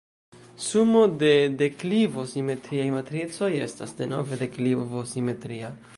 [0.67, 1.29] Sumo de
[1.59, 5.75] deklivo-simetriaj matricoj estas denove deklivo-simetria.